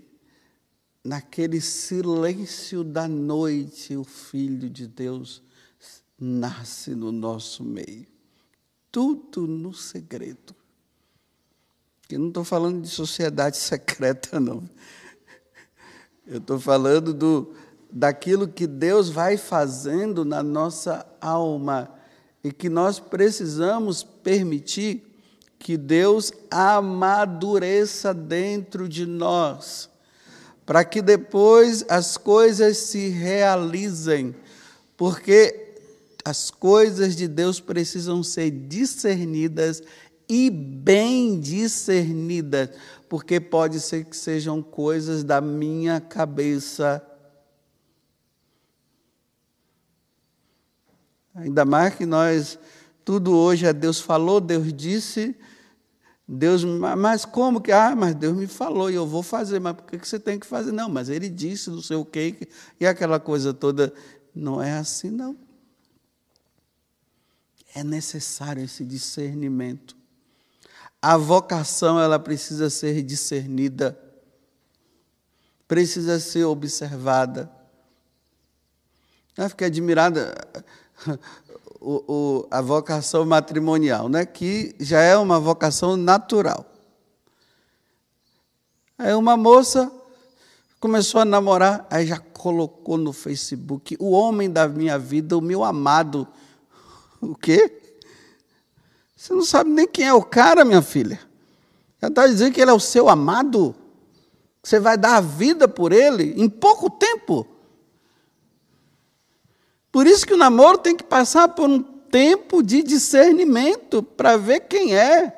naquele 1.08 1.62
silêncio 1.62 2.84
da 2.84 3.08
noite, 3.08 3.96
o 3.96 4.04
Filho 4.04 4.70
de 4.70 4.86
Deus 4.86 5.42
nasce 6.20 6.94
no 6.94 7.14
nosso 7.14 7.64
meio. 7.64 8.06
Tudo 8.92 9.48
no 9.48 9.74
segredo. 9.74 10.54
Eu 12.10 12.20
não 12.20 12.28
estou 12.28 12.44
falando 12.44 12.82
de 12.82 12.90
sociedade 12.90 13.56
secreta, 13.58 14.38
não. 14.38 14.70
Eu 16.26 16.40
estou 16.40 16.60
falando 16.60 17.14
do, 17.14 17.54
daquilo 17.90 18.46
que 18.46 18.68
Deus 18.68 19.08
vai 19.08 19.38
fazendo 19.38 20.26
na 20.26 20.44
nossa 20.44 21.08
alma 21.22 21.90
e 22.44 22.52
que 22.52 22.68
nós 22.68 23.00
precisamos 23.00 24.04
permitir 24.04 25.07
que 25.60 25.78
Deus 25.78 26.32
amadureça 26.50 28.14
dentro 28.14 28.88
de 28.88 29.06
nós 29.06 29.90
para 30.68 30.84
que 30.84 31.02
depois 31.02 31.86
as 31.88 32.18
coisas 32.18 32.76
se 32.76 33.08
realizem, 33.08 34.36
porque 34.98 35.78
as 36.26 36.52
coisas 36.52 37.16
de 37.16 37.26
Deus 37.26 37.62
precisam 37.62 38.22
ser 38.22 38.52
discernidas 38.52 39.82
e 40.28 40.50
bem 40.50 41.40
discernidas, 41.40 42.72
porque 43.08 43.40
pode 43.40 43.80
ser 43.80 44.04
que 44.04 44.18
sejam 44.18 44.62
coisas 44.62 45.24
da 45.24 45.40
minha 45.40 46.02
cabeça. 46.02 47.02
Ainda 51.34 51.64
mais 51.64 51.96
que 51.96 52.06
nós, 52.06 52.60
tudo 53.08 53.34
hoje 53.34 53.66
é 53.66 53.72
Deus 53.72 54.02
falou, 54.02 54.42
Deus 54.42 54.74
disse, 54.74 55.34
Deus, 56.28 56.66
mas 56.66 57.24
como 57.24 57.62
que? 57.62 57.72
Ah, 57.72 57.96
mas 57.96 58.14
Deus 58.14 58.36
me 58.36 58.48
falou 58.48 58.92
e 58.92 58.96
eu 58.96 59.08
vou 59.08 59.24
fazer, 59.24 59.62
mas 59.62 59.78
por 59.78 59.86
que 59.86 60.06
você 60.06 60.20
tem 60.20 60.38
que 60.38 60.46
fazer? 60.46 60.74
Não, 60.74 60.90
mas 60.90 61.08
ele 61.08 61.30
disse, 61.30 61.70
não 61.70 61.82
sei 61.82 61.96
o 61.96 62.04
quê, 62.04 62.50
e 62.78 62.86
aquela 62.86 63.18
coisa 63.18 63.54
toda. 63.54 63.94
Não 64.36 64.62
é 64.62 64.74
assim, 64.74 65.10
não. 65.10 65.38
É 67.74 67.82
necessário 67.82 68.62
esse 68.62 68.84
discernimento. 68.84 69.96
A 71.02 71.16
vocação, 71.16 71.98
ela 71.98 72.20
precisa 72.20 72.70
ser 72.70 73.02
discernida, 73.04 73.98
precisa 75.66 76.20
ser 76.20 76.44
observada. 76.44 77.50
Eu 79.38 79.50
fiquei 79.50 79.68
admirada 79.68 80.36
o, 81.88 82.04
o, 82.06 82.48
a 82.52 82.60
vocação 82.60 83.26
matrimonial, 83.26 84.10
né? 84.10 84.26
que 84.26 84.76
já 84.78 85.00
é 85.00 85.16
uma 85.16 85.40
vocação 85.40 85.96
natural. 85.96 86.66
Aí 88.98 89.14
uma 89.14 89.38
moça 89.38 89.90
começou 90.82 91.22
a 91.22 91.26
namorar, 91.26 91.88
aí 91.90 92.06
já 92.06 92.20
colocou 92.20 92.98
no 92.98 93.14
Facebook, 93.14 93.96
o 94.02 94.12
homem 94.12 94.52
da 94.52 94.68
minha 94.68 95.00
vida, 95.00 95.38
o 95.38 95.42
meu 95.42 95.64
amado. 95.64 96.28
O 97.22 97.34
quê? 97.34 97.82
Você 99.16 99.34
não 99.34 99.46
sabe 99.46 99.70
nem 99.70 99.88
quem 99.88 100.08
é 100.08 100.14
o 100.14 100.22
cara, 100.22 100.66
minha 100.66 100.82
filha. 100.82 101.18
Já 102.02 102.10
está 102.10 102.28
dizendo 102.28 102.54
que 102.54 102.60
ele 102.60 102.72
é 102.72 102.74
o 102.74 102.82
seu 102.82 103.08
amado. 103.08 103.74
Você 104.62 104.78
vai 104.78 104.98
dar 104.98 105.16
a 105.16 105.22
vida 105.22 105.70
por 105.70 105.94
ele 105.94 106.34
em 106.36 106.50
pouco 106.50 106.90
tempo. 106.90 107.48
Por 109.92 110.06
isso 110.06 110.26
que 110.26 110.34
o 110.34 110.38
namoro 110.38 110.78
tem 110.78 110.96
que 110.96 111.04
passar 111.04 111.50
por 111.50 111.70
um 111.70 111.82
tempo 111.82 112.62
de 112.62 112.84
discernimento 112.84 114.02
para 114.04 114.38
ver 114.38 114.62
quem 114.62 114.96
é. 114.96 115.34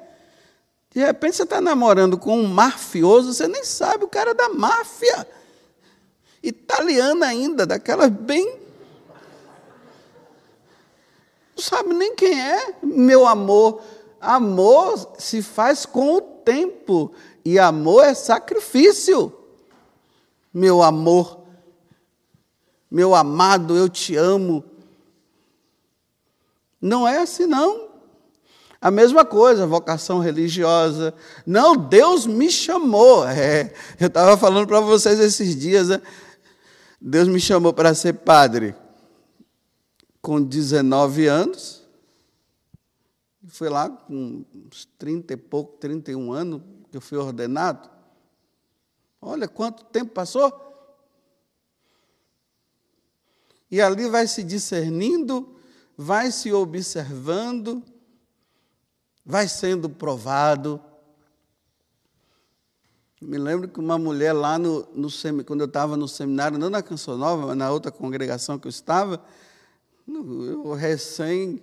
De 0.92 1.00
repente 1.00 1.36
você 1.36 1.44
está 1.44 1.62
namorando 1.62 2.18
com 2.18 2.38
um 2.38 2.48
mafioso, 2.48 3.34
você 3.34 3.48
nem 3.48 3.64
sabe 3.64 4.04
o 4.04 4.10
cara 4.10 4.34
da 4.34 4.50
máfia. 4.50 5.28
Italiana 6.42 7.28
ainda, 7.28 7.66
daquela 7.66 8.10
bem. 8.10 8.60
Não 11.56 11.64
sabe 11.64 11.94
nem 11.94 12.16
quem 12.16 12.40
é, 12.40 12.76
meu 12.82 13.28
amor. 13.28 13.82
Amor 14.20 15.14
se 15.18 15.42
faz 15.42 15.86
com 15.86 16.16
o 16.16 16.22
tempo, 16.22 17.12
e 17.46 17.60
amor 17.60 18.04
é 18.04 18.14
sacrifício. 18.14 19.34
Meu 20.54 20.82
amor, 20.82 21.39
meu 22.90 23.14
amado, 23.14 23.76
eu 23.76 23.88
te 23.88 24.16
amo. 24.16 24.64
Não 26.82 27.08
é 27.08 27.20
assim, 27.20 27.46
não. 27.46 27.90
A 28.82 28.90
mesma 28.90 29.26
coisa, 29.26 29.68
vocação 29.68 30.20
religiosa. 30.20 31.14
Não, 31.46 31.76
Deus 31.76 32.26
me 32.26 32.50
chamou. 32.50 33.28
É, 33.28 33.74
eu 34.00 34.08
estava 34.08 34.38
falando 34.38 34.68
para 34.68 34.80
vocês 34.80 35.20
esses 35.20 35.56
dias, 35.56 35.90
né? 35.90 36.02
Deus 37.02 37.28
me 37.28 37.40
chamou 37.40 37.74
para 37.74 37.94
ser 37.94 38.14
padre 38.14 38.76
com 40.22 40.42
19 40.42 41.28
anos. 41.28 41.84
Foi 43.48 43.70
lá 43.70 43.90
com 43.90 44.46
uns 44.54 44.86
30 44.98 45.34
e 45.34 45.38
pouco, 45.38 45.78
31 45.78 46.32
anos 46.32 46.62
que 46.90 46.98
eu 46.98 47.02
fui 47.02 47.18
ordenado. 47.18 47.90
Olha 49.22 49.48
quanto 49.48 49.84
tempo 49.86 50.14
passou. 50.14 50.69
E 53.72 53.80
ali 53.82 54.10
vai 54.10 54.26
se 54.26 54.44
discernindo, 54.44 55.56
vai 55.96 56.32
se 56.32 56.52
observando, 56.52 57.84
vai 59.24 59.48
sendo 59.48 59.90
provado. 59.90 60.82
Me 63.22 63.38
lembro 63.38 63.68
que 63.68 63.80
uma 63.80 64.00
mulher 64.00 64.34
lá 64.34 64.58
no, 64.58 64.88
no 64.94 65.10
quando 65.46 65.62
eu 65.62 65.68
estava 65.68 65.96
no 65.96 66.08
seminário, 66.08 66.58
não 66.58 66.70
na 66.70 66.82
Canção 66.82 67.18
Nova, 67.18 67.48
mas 67.48 67.58
na 67.58 67.70
outra 67.70 67.92
congregação 67.92 68.58
que 68.58 68.66
eu 68.66 68.70
estava, 68.70 69.24
eu 70.08 70.74
recém, 70.74 71.62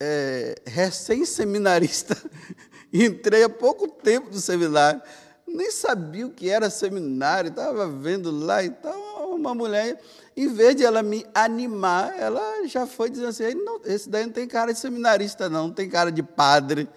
é, 0.00 0.60
recém-seminarista, 0.66 2.16
entrei 2.92 3.44
há 3.44 3.48
pouco 3.48 3.86
tempo 3.86 4.28
no 4.30 4.40
seminário, 4.40 5.00
nem 5.46 5.70
sabia 5.70 6.26
o 6.26 6.30
que 6.30 6.48
era 6.48 6.70
seminário, 6.70 7.50
estava 7.50 7.86
vendo 7.86 8.30
lá 8.30 8.64
e 8.64 8.70
tal. 8.70 9.01
Uma 9.42 9.56
mulher, 9.56 10.00
em 10.36 10.46
vez 10.46 10.76
de 10.76 10.84
ela 10.84 11.02
me 11.02 11.26
animar, 11.34 12.16
ela 12.16 12.64
já 12.68 12.86
foi 12.86 13.10
dizendo 13.10 13.28
assim: 13.28 13.54
não, 13.54 13.80
esse 13.84 14.08
daí 14.08 14.24
não 14.24 14.32
tem 14.32 14.46
cara 14.46 14.72
de 14.72 14.78
seminarista, 14.78 15.48
não, 15.48 15.66
não 15.66 15.74
tem 15.74 15.90
cara 15.90 16.12
de 16.12 16.22
padre. 16.22 16.88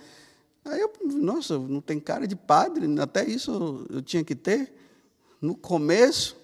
Aí 0.63 0.79
eu, 0.79 0.93
nossa, 1.03 1.57
não 1.57 1.81
tem 1.81 1.99
cara 1.99 2.27
de 2.27 2.35
padre, 2.35 2.85
até 3.01 3.25
isso 3.25 3.87
eu, 3.89 3.99
tinha 4.03 4.23
que 4.23 4.35
ter 4.35 4.71
no 5.41 5.55
começo. 5.55 6.37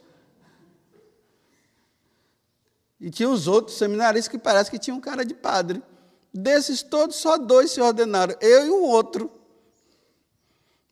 E 3.00 3.12
tinha 3.12 3.30
os 3.30 3.48
outros 3.48 3.78
seminaristas 3.78 4.28
que 4.28 4.40
parece 4.40 4.72
que 4.72 4.80
tinham 4.80 5.00
cara 5.00 5.24
de 5.24 5.36
padre. 5.36 5.84
Desses 6.34 6.82
todos, 6.82 7.16
só 7.18 7.38
dois 7.38 7.70
se 7.70 7.80
ordenaram, 7.80 8.36
eu 8.42 8.66
e 8.66 8.70
o 8.72 8.82
outro. 8.82 9.30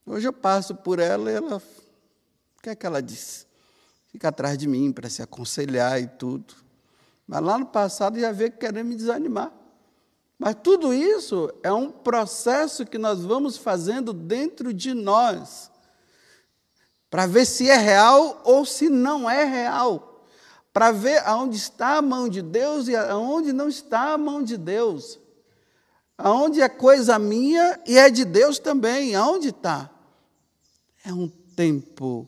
Hoje 0.06 0.28
eu 0.28 0.34
passo 0.34 0.76
por 0.76 1.00
ela 1.00 1.32
e 1.32 1.36
ela. 1.36 1.58
O 1.58 2.62
que 2.62 2.70
é 2.70 2.76
que 2.76 2.86
ela 2.86 3.02
disse? 3.02 3.49
Fica 4.12 4.30
atrás 4.30 4.58
de 4.58 4.68
mim 4.68 4.92
para 4.92 5.10
se 5.10 5.22
aconselhar 5.22 6.02
e 6.02 6.08
tudo. 6.08 6.54
Mas 7.28 7.42
lá 7.42 7.58
no 7.58 7.66
passado 7.66 8.20
já 8.20 8.32
veio 8.32 8.52
querendo 8.52 8.88
me 8.88 8.96
desanimar. 8.96 9.52
Mas 10.38 10.56
tudo 10.64 10.94
isso 10.94 11.52
é 11.62 11.72
um 11.72 11.92
processo 11.92 12.86
que 12.86 12.98
nós 12.98 13.20
vamos 13.20 13.58
fazendo 13.58 14.14
dentro 14.14 14.74
de 14.74 14.94
nós, 14.94 15.70
para 17.10 17.28
ver 17.28 17.46
se 17.46 17.70
é 17.70 17.76
real 17.76 18.42
ou 18.46 18.66
se 18.66 18.88
não 18.88 19.30
é 19.30 19.44
real, 19.44 20.26
para 20.72 20.92
ver 20.92 21.18
aonde 21.28 21.58
está 21.58 21.98
a 21.98 22.02
mão 22.02 22.30
de 22.30 22.42
Deus 22.42 22.88
e 22.88 22.96
aonde 22.96 23.52
não 23.52 23.68
está 23.68 24.14
a 24.14 24.18
mão 24.18 24.42
de 24.42 24.56
Deus, 24.56 25.20
aonde 26.18 26.62
é 26.62 26.70
coisa 26.70 27.20
minha 27.20 27.78
e 27.86 27.98
é 27.98 28.10
de 28.10 28.24
Deus 28.24 28.60
também, 28.60 29.16
aonde 29.16 29.50
está? 29.50 29.90
É 31.04 31.12
um 31.12 31.28
tempo 31.28 32.28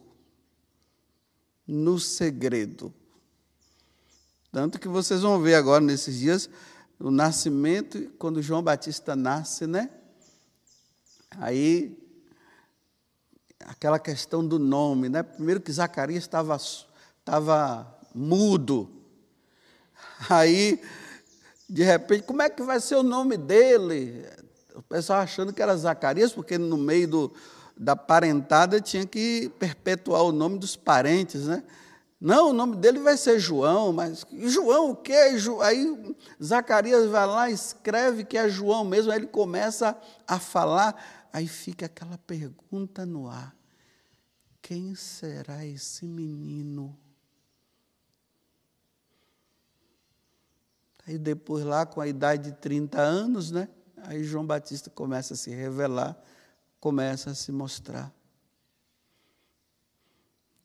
no 1.71 1.97
segredo. 1.97 2.93
Tanto 4.51 4.77
que 4.77 4.89
vocês 4.89 5.21
vão 5.21 5.39
ver 5.39 5.55
agora 5.55 5.81
nesses 5.81 6.19
dias 6.19 6.49
o 6.99 7.09
nascimento, 7.09 8.11
quando 8.19 8.41
João 8.41 8.61
Batista 8.61 9.15
nasce, 9.15 9.65
né? 9.65 9.89
Aí, 11.37 11.97
aquela 13.61 13.97
questão 13.97 14.45
do 14.45 14.59
nome, 14.59 15.07
né? 15.07 15.23
Primeiro 15.23 15.61
que 15.61 15.71
Zacarias 15.71 16.23
estava, 16.23 16.57
estava 16.57 17.97
mudo. 18.13 18.91
Aí, 20.29 20.79
de 21.69 21.83
repente, 21.83 22.23
como 22.23 22.41
é 22.41 22.49
que 22.49 22.61
vai 22.61 22.81
ser 22.81 22.95
o 22.95 23.03
nome 23.03 23.37
dele? 23.37 24.27
O 24.75 24.81
pessoal 24.81 25.21
achando 25.21 25.53
que 25.53 25.61
era 25.61 25.75
Zacarias, 25.77 26.33
porque 26.33 26.57
no 26.57 26.77
meio 26.77 27.07
do, 27.07 27.33
da 27.81 27.95
parentada 27.95 28.79
tinha 28.79 29.07
que 29.07 29.51
perpetuar 29.57 30.21
o 30.21 30.31
nome 30.31 30.59
dos 30.59 30.75
parentes, 30.75 31.47
né? 31.47 31.63
Não, 32.19 32.51
o 32.51 32.53
nome 32.53 32.75
dele 32.75 32.99
vai 32.99 33.17
ser 33.17 33.39
João, 33.39 33.91
mas 33.91 34.23
João 34.31 34.91
o 34.91 34.95
quê? 34.95 35.15
Aí 35.63 36.15
Zacarias 36.41 37.09
vai 37.09 37.25
lá, 37.25 37.49
escreve 37.49 38.23
que 38.23 38.37
é 38.37 38.47
João 38.47 38.85
mesmo, 38.85 39.11
aí 39.11 39.17
ele 39.17 39.25
começa 39.25 39.99
a 40.27 40.37
falar, 40.37 41.27
aí 41.33 41.47
fica 41.47 41.87
aquela 41.87 42.19
pergunta 42.19 43.03
no 43.03 43.27
ar: 43.27 43.55
quem 44.61 44.93
será 44.93 45.65
esse 45.65 46.05
menino? 46.05 46.95
Aí 51.07 51.17
depois, 51.17 51.65
lá 51.65 51.83
com 51.83 51.99
a 51.99 52.07
idade 52.07 52.51
de 52.51 52.57
30 52.57 53.01
anos, 53.01 53.49
né? 53.49 53.67
Aí 54.03 54.23
João 54.23 54.45
Batista 54.45 54.91
começa 54.91 55.33
a 55.33 55.37
se 55.37 55.49
revelar, 55.49 56.15
começa 56.81 57.29
a 57.29 57.35
se 57.35 57.51
mostrar. 57.51 58.11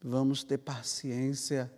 Vamos 0.02 0.42
ter 0.42 0.58
paciência 0.58 1.70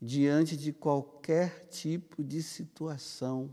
diante 0.00 0.56
de 0.56 0.72
qualquer 0.72 1.66
tipo 1.68 2.22
de 2.22 2.42
situação. 2.42 3.52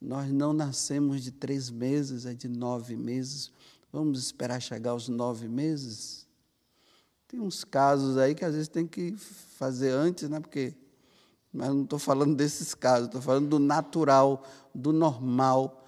Nós 0.00 0.32
não 0.32 0.52
nascemos 0.52 1.22
de 1.22 1.30
três 1.30 1.70
meses, 1.70 2.26
é 2.26 2.34
de 2.34 2.48
nove 2.48 2.96
meses. 2.96 3.52
Vamos 3.92 4.18
esperar 4.18 4.60
chegar 4.60 4.90
aos 4.90 5.08
nove 5.08 5.46
meses? 5.46 6.26
Tem 7.28 7.38
uns 7.38 7.62
casos 7.62 8.18
aí 8.18 8.34
que 8.34 8.44
às 8.44 8.54
vezes 8.54 8.68
tem 8.68 8.86
que 8.86 9.14
fazer 9.16 9.90
antes, 9.90 10.28
né? 10.28 10.40
Porque, 10.40 10.74
mas 11.52 11.68
não 11.68 11.84
estou 11.84 11.98
falando 11.98 12.34
desses 12.34 12.74
casos, 12.74 13.06
estou 13.06 13.22
falando 13.22 13.48
do 13.48 13.58
natural, 13.60 14.44
do 14.74 14.92
normal. 14.92 15.85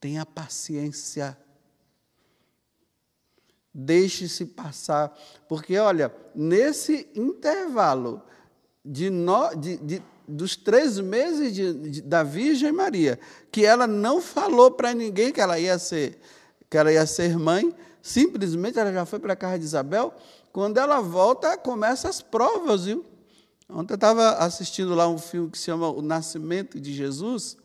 Tenha 0.00 0.24
paciência 0.24 1.36
Deixe-se 3.72 4.46
passar. 4.46 5.16
Porque, 5.48 5.78
olha, 5.78 6.12
nesse 6.34 7.08
intervalo 7.14 8.20
de, 8.84 9.08
no, 9.08 9.54
de, 9.54 9.76
de 9.76 10.02
dos 10.26 10.56
três 10.56 10.98
meses 10.98 11.54
de, 11.54 12.02
da 12.02 12.22
Virgem 12.22 12.72
Maria, 12.72 13.18
que 13.50 13.64
ela 13.64 13.86
não 13.86 14.20
falou 14.20 14.70
para 14.70 14.92
ninguém 14.92 15.32
que 15.32 15.40
ela 15.40 15.58
ia 15.58 15.78
ser 15.78 16.18
que 16.68 16.76
ela 16.76 16.92
ia 16.92 17.04
ser 17.04 17.36
mãe, 17.36 17.74
simplesmente 18.00 18.78
ela 18.78 18.92
já 18.92 19.04
foi 19.04 19.18
para 19.18 19.32
a 19.32 19.36
casa 19.36 19.58
de 19.58 19.64
Isabel. 19.64 20.14
Quando 20.52 20.78
ela 20.78 21.00
volta, 21.00 21.58
começa 21.58 22.08
as 22.08 22.22
provas, 22.22 22.84
viu? 22.84 23.04
Ontem 23.68 23.94
eu 23.94 23.96
estava 23.96 24.34
assistindo 24.34 24.94
lá 24.94 25.08
um 25.08 25.18
filme 25.18 25.50
que 25.50 25.58
se 25.58 25.64
chama 25.64 25.88
O 25.88 26.00
Nascimento 26.00 26.78
de 26.78 26.92
Jesus. 26.92 27.56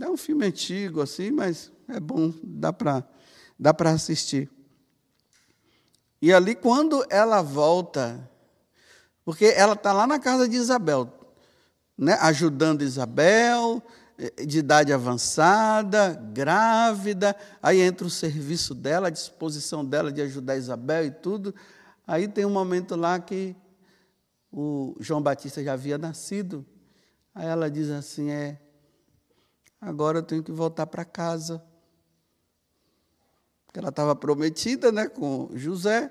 É 0.00 0.08
um 0.08 0.16
filme 0.16 0.44
antigo, 0.44 1.00
assim, 1.00 1.30
mas 1.30 1.70
é 1.88 2.00
bom, 2.00 2.32
dá 2.42 2.72
para 2.72 3.06
dá 3.58 3.72
assistir. 3.90 4.50
E 6.20 6.32
ali, 6.32 6.54
quando 6.54 7.04
ela 7.08 7.42
volta, 7.42 8.28
porque 9.24 9.44
ela 9.44 9.74
está 9.74 9.92
lá 9.92 10.06
na 10.06 10.18
casa 10.18 10.48
de 10.48 10.56
Isabel, 10.56 11.12
né, 11.96 12.14
ajudando 12.14 12.82
Isabel, 12.82 13.82
eh, 14.18 14.44
de 14.44 14.58
idade 14.58 14.92
avançada, 14.92 16.14
grávida, 16.32 17.36
aí 17.62 17.80
entra 17.80 18.06
o 18.06 18.10
serviço 18.10 18.74
dela, 18.74 19.08
a 19.08 19.10
disposição 19.10 19.84
dela 19.84 20.10
de 20.10 20.22
ajudar 20.22 20.56
Isabel 20.56 21.04
e 21.04 21.10
tudo. 21.10 21.54
Aí 22.06 22.26
tem 22.26 22.44
um 22.44 22.50
momento 22.50 22.96
lá 22.96 23.20
que 23.20 23.54
o 24.50 24.96
João 24.98 25.22
Batista 25.22 25.62
já 25.62 25.74
havia 25.74 25.98
nascido. 25.98 26.64
Aí 27.34 27.46
ela 27.46 27.70
diz 27.70 27.90
assim: 27.90 28.30
é, 28.30 28.58
agora 29.84 30.18
eu 30.18 30.22
tenho 30.22 30.42
que 30.42 30.52
voltar 30.52 30.86
para 30.86 31.04
casa 31.04 31.62
que 33.74 33.80
ela 33.80 33.88
estava 33.88 34.14
prometida 34.14 34.92
né, 34.92 35.08
com 35.08 35.50
José. 35.52 36.08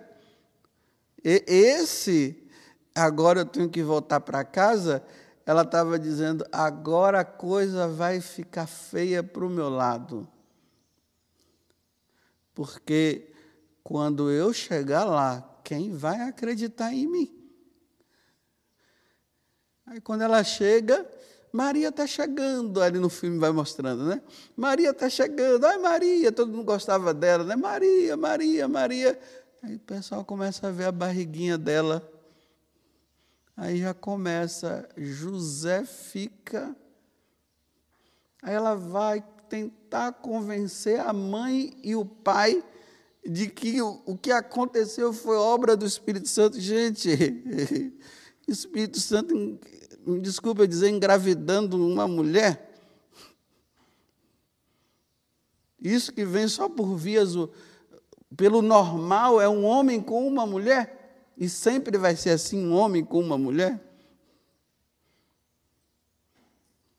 E 1.23 1.45
esse 1.47 2.45
agora 2.93 3.39
eu 3.39 3.45
tenho 3.45 3.69
que 3.69 3.81
voltar 3.81 4.19
para 4.19 4.43
casa, 4.43 5.01
ela 5.45 5.61
estava 5.61 5.97
dizendo: 5.97 6.45
agora 6.51 7.21
a 7.21 7.25
coisa 7.25 7.87
vai 7.87 8.19
ficar 8.19 8.67
feia 8.67 9.23
para 9.23 9.45
o 9.45 9.49
meu 9.49 9.69
lado. 9.69 10.27
Porque 12.53 13.31
quando 13.81 14.29
eu 14.29 14.53
chegar 14.53 15.05
lá, 15.05 15.57
quem 15.63 15.93
vai 15.93 16.19
acreditar 16.19 16.93
em 16.93 17.07
mim? 17.07 17.49
Aí 19.85 20.01
quando 20.01 20.21
ela 20.21 20.43
chega, 20.43 21.09
Maria 21.53 21.89
está 21.89 22.07
chegando, 22.07 22.81
ali 22.81 22.97
no 22.97 23.09
filme 23.09 23.37
vai 23.37 23.51
mostrando, 23.51 24.05
né? 24.05 24.23
Maria 24.57 24.89
está 24.89 25.07
chegando, 25.07 25.63
ai 25.65 25.77
Maria, 25.77 26.31
todo 26.31 26.51
mundo 26.51 26.63
gostava 26.63 27.13
dela, 27.13 27.43
né? 27.43 27.55
Maria, 27.55 28.17
Maria, 28.17 28.67
Maria. 28.67 29.19
Aí 29.61 29.75
o 29.75 29.79
pessoal 29.79 30.25
começa 30.25 30.67
a 30.67 30.71
ver 30.71 30.85
a 30.85 30.91
barriguinha 30.91 31.55
dela. 31.55 32.11
Aí 33.55 33.77
já 33.77 33.93
começa, 33.93 34.89
José 34.97 35.85
fica. 35.85 36.75
Aí 38.41 38.55
ela 38.55 38.73
vai 38.73 39.23
tentar 39.47 40.13
convencer 40.13 40.99
a 40.99 41.13
mãe 41.13 41.77
e 41.83 41.95
o 41.95 42.03
pai 42.03 42.63
de 43.23 43.47
que 43.47 43.79
o, 43.79 44.17
que 44.17 44.31
aconteceu 44.31 45.13
foi 45.13 45.37
obra 45.37 45.77
do 45.77 45.85
Espírito 45.85 46.27
Santo. 46.27 46.59
Gente, 46.59 47.09
o 48.47 48.49
Espírito 48.51 48.99
Santo, 48.99 49.59
me 50.05 50.19
desculpa 50.19 50.67
dizer, 50.67 50.89
engravidando 50.89 51.77
uma 51.77 52.07
mulher. 52.07 52.71
Isso 55.81 56.13
que 56.13 56.23
vem 56.23 56.47
só 56.47 56.69
por 56.69 56.95
vias, 56.95 57.33
pelo 58.35 58.61
normal, 58.61 59.41
é 59.41 59.49
um 59.49 59.65
homem 59.65 60.01
com 60.01 60.25
uma 60.27 60.45
mulher, 60.45 61.31
e 61.37 61.49
sempre 61.49 61.97
vai 61.97 62.15
ser 62.15 62.31
assim, 62.31 62.65
um 62.65 62.73
homem 62.73 63.03
com 63.03 63.19
uma 63.19 63.37
mulher. 63.37 63.81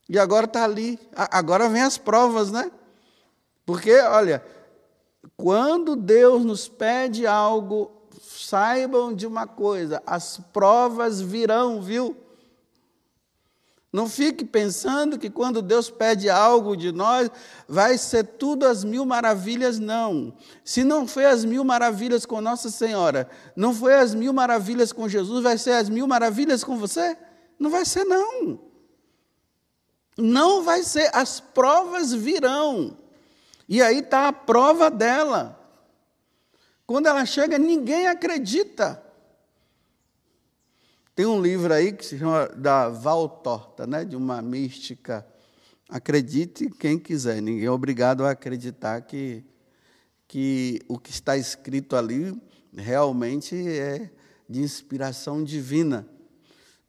E 0.08 0.18
agora 0.18 0.44
está 0.44 0.64
ali, 0.64 0.98
agora 1.14 1.68
vem 1.68 1.82
as 1.82 1.96
provas, 1.96 2.50
né? 2.50 2.70
Porque, 3.64 3.98
olha, 4.00 4.44
quando 5.36 5.96
Deus 5.96 6.44
nos 6.44 6.68
pede 6.68 7.26
algo, 7.26 7.90
saibam 8.20 9.14
de 9.14 9.26
uma 9.26 9.46
coisa: 9.46 10.02
as 10.06 10.38
provas 10.52 11.22
virão, 11.22 11.80
viu? 11.80 12.23
Não 13.94 14.08
fique 14.08 14.44
pensando 14.44 15.16
que 15.16 15.30
quando 15.30 15.62
Deus 15.62 15.88
pede 15.88 16.28
algo 16.28 16.76
de 16.76 16.90
nós, 16.90 17.30
vai 17.68 17.96
ser 17.96 18.24
tudo 18.24 18.66
as 18.66 18.82
mil 18.82 19.06
maravilhas, 19.06 19.78
não. 19.78 20.34
Se 20.64 20.82
não 20.82 21.06
foi 21.06 21.26
as 21.26 21.44
mil 21.44 21.62
maravilhas 21.62 22.26
com 22.26 22.40
Nossa 22.40 22.70
Senhora, 22.70 23.30
não 23.54 23.72
foi 23.72 23.94
as 23.94 24.12
mil 24.12 24.32
maravilhas 24.32 24.92
com 24.92 25.08
Jesus, 25.08 25.44
vai 25.44 25.56
ser 25.56 25.74
as 25.74 25.88
mil 25.88 26.08
maravilhas 26.08 26.64
com 26.64 26.76
você? 26.76 27.16
Não 27.56 27.70
vai 27.70 27.84
ser, 27.84 28.02
não. 28.02 28.58
Não 30.18 30.64
vai 30.64 30.82
ser, 30.82 31.08
as 31.14 31.38
provas 31.38 32.12
virão. 32.12 32.96
E 33.68 33.80
aí 33.80 34.00
está 34.00 34.26
a 34.26 34.32
prova 34.32 34.90
dela. 34.90 35.56
Quando 36.84 37.06
ela 37.06 37.24
chega, 37.24 37.58
ninguém 37.58 38.08
acredita. 38.08 39.03
Tem 41.14 41.26
um 41.26 41.40
livro 41.40 41.72
aí 41.72 41.92
que 41.92 42.04
se 42.04 42.18
chama 42.18 42.48
da 42.56 42.88
Val 42.88 43.28
Torta, 43.28 43.86
né? 43.86 44.04
de 44.04 44.16
uma 44.16 44.42
mística. 44.42 45.24
Acredite 45.88 46.68
quem 46.70 46.98
quiser, 46.98 47.40
ninguém 47.40 47.66
é 47.66 47.70
obrigado 47.70 48.24
a 48.24 48.30
acreditar 48.30 49.00
que, 49.02 49.44
que 50.26 50.80
o 50.88 50.98
que 50.98 51.12
está 51.12 51.36
escrito 51.36 51.94
ali 51.94 52.36
realmente 52.76 53.54
é 53.54 54.10
de 54.48 54.60
inspiração 54.60 55.44
divina. 55.44 56.04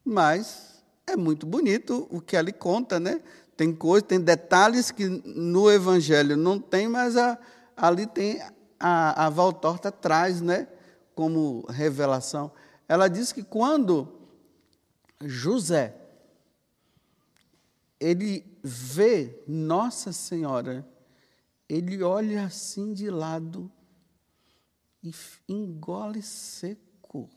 Mas 0.03 0.83
é 1.05 1.15
muito 1.15 1.45
bonito 1.45 2.07
o 2.09 2.19
que 2.19 2.35
ele 2.35 2.51
conta, 2.51 2.99
né? 2.99 3.21
Tem 3.55 3.71
coisas, 3.75 4.07
tem 4.07 4.19
detalhes 4.19 4.89
que 4.89 5.07
no 5.07 5.69
Evangelho 5.69 6.35
não 6.35 6.59
tem, 6.59 6.87
mas 6.87 7.15
a, 7.15 7.37
ali 7.77 8.07
tem 8.07 8.41
a, 8.79 9.27
a 9.27 9.29
Valtorta 9.29 9.91
traz, 9.91 10.41
né? 10.41 10.67
Como 11.13 11.63
revelação. 11.69 12.51
Ela 12.87 13.07
diz 13.07 13.31
que 13.31 13.43
quando 13.43 14.29
José 15.21 15.95
ele 17.99 18.45
vê 18.63 19.43
Nossa 19.47 20.11
Senhora, 20.11 20.87
ele 21.67 22.03
olha 22.03 22.45
assim 22.45 22.93
de 22.93 23.09
lado 23.09 23.71
e 25.01 25.13
engole 25.47 26.21
seco. 26.21 27.29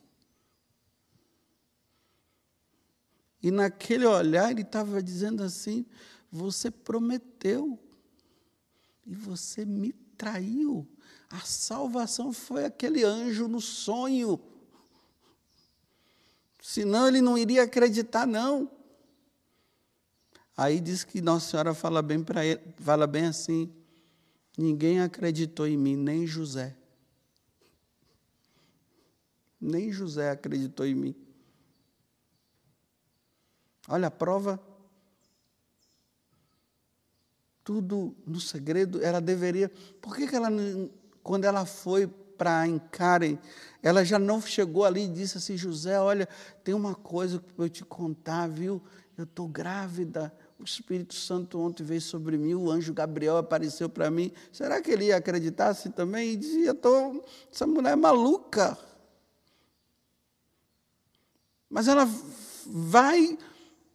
E 3.43 3.51
naquele 3.51 4.05
olhar 4.05 4.51
ele 4.51 4.63
estava 4.63 5.03
dizendo 5.03 5.43
assim: 5.43 5.87
Você 6.31 6.71
prometeu 6.71 7.79
e 9.07 9.15
você 9.15 9.65
me 9.65 9.93
traiu. 9.93 10.87
A 11.31 11.41
salvação 11.41 12.33
foi 12.33 12.65
aquele 12.65 13.05
anjo 13.05 13.49
no 13.49 13.61
sonho. 13.61 14.41
Senão 16.69 17.09
ele 17.09 17.23
não 17.23 17.39
iria 17.39 17.63
acreditar, 17.63 18.27
não. 18.27 18.71
Aí 20.55 20.79
diz 20.79 21.03
que 21.03 21.23
Nossa 21.23 21.49
Senhora 21.49 21.73
fala 21.73 22.03
bem 22.03 22.23
para 22.23 22.45
ele, 22.45 22.61
fala 22.77 23.07
bem 23.07 23.25
assim: 23.25 23.73
ninguém 24.55 25.01
acreditou 25.01 25.67
em 25.67 25.79
mim, 25.79 25.97
nem 25.97 26.27
José. 26.27 26.77
Nem 29.59 29.91
José 29.91 30.29
acreditou 30.29 30.85
em 30.85 30.95
mim. 30.95 31.17
Olha 33.89 34.09
a 34.09 34.11
prova. 34.11 34.63
Tudo 37.65 38.15
no 38.27 38.43
segredo, 38.43 39.03
ela 39.03 39.23
deveria. 39.23 39.71
Por 40.03 40.15
que, 40.15 40.27
que 40.27 40.37
ela, 40.37 40.51
quando 41.23 41.47
ela 41.47 41.65
foi 41.65 42.13
para 42.39 42.67
Encaren, 42.67 43.37
ela 43.83 44.05
já 44.05 44.19
não 44.19 44.41
chegou 44.41 44.85
ali 44.85 45.05
e 45.05 45.09
disse 45.09 45.37
assim: 45.37 45.57
José, 45.57 46.01
olha, 46.01 46.29
tem 46.63 46.75
uma 46.75 46.95
coisa 46.95 47.41
para 47.41 47.65
eu 47.65 47.69
te 47.69 47.85
contar, 47.85 48.49
viu? 48.49 48.81
Eu 49.17 49.25
estou 49.25 49.49
grávida. 49.49 50.33
O 50.59 50.65
Espírito 50.65 51.15
Santo 51.15 51.61
ontem 51.61 51.85
veio 51.85 52.01
sobre 52.01 52.37
mim, 52.37 52.55
o 52.55 52.71
anjo 52.71 52.93
Gabriel 52.93 53.37
apareceu 53.37 53.89
para 53.89 54.11
mim. 54.11 54.33
Será 54.51 54.81
que 54.81 54.91
ele 54.91 55.07
ia 55.07 55.17
acreditar 55.17 55.69
assim 55.69 55.91
também? 55.91 56.33
E 56.33 56.37
dizia: 56.37 56.75
tô, 56.75 57.23
essa 57.53 57.67
mulher 57.67 57.93
é 57.93 57.97
maluca. 57.97 58.79
Mas 61.69 61.87
ela 61.87 62.09
vai 62.67 63.37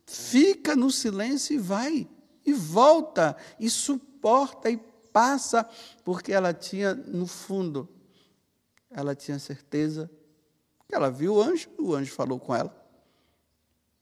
fica 0.06 0.76
no 0.76 0.92
silêncio 0.92 1.56
e 1.56 1.58
vai, 1.58 2.08
e 2.46 2.54
volta, 2.54 3.36
e 3.60 3.70
suporta, 3.70 4.70
e 4.70 4.78
passa, 4.78 5.68
porque 6.04 6.32
ela 6.32 6.54
tinha, 6.54 6.94
no 6.94 7.26
fundo, 7.28 7.88
ela 8.94 9.16
tinha 9.16 9.40
certeza 9.40 10.10
que 10.88 10.96
ela 10.96 11.10
viu 11.10 11.36
o 11.36 11.42
anjo, 11.42 11.70
o 11.80 11.96
anjo 11.96 12.12
falou 12.12 12.40
com 12.40 12.56
ela. 12.56 12.74